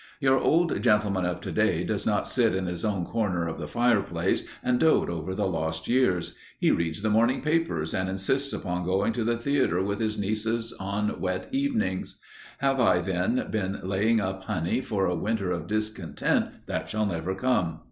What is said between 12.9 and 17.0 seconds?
then, been laying up honey for a winter of discontent that